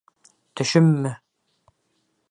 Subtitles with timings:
[0.61, 1.13] Төшөммө...